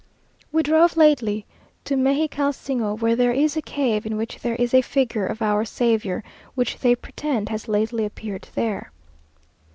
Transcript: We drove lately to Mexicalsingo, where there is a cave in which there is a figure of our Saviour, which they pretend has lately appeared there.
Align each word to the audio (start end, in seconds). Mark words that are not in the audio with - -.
We 0.51 0.63
drove 0.63 0.97
lately 0.97 1.45
to 1.85 1.95
Mexicalsingo, 1.95 2.95
where 2.99 3.15
there 3.15 3.33
is 3.33 3.55
a 3.55 3.61
cave 3.61 4.03
in 4.03 4.17
which 4.17 4.39
there 4.39 4.55
is 4.55 4.73
a 4.73 4.81
figure 4.81 5.27
of 5.27 5.43
our 5.43 5.63
Saviour, 5.63 6.23
which 6.55 6.79
they 6.79 6.95
pretend 6.95 7.49
has 7.49 7.67
lately 7.67 8.03
appeared 8.03 8.47
there. 8.55 8.91